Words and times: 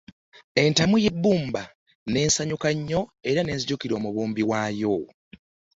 Entamu 0.63 0.95
y'ebbumba 1.03 1.61
n'esanyuka 2.11 2.67
nnyo 2.75 3.01
era 3.29 3.39
n'ejjukira 3.43 3.93
omubumbi 3.99 4.41
waayo. 4.49 4.95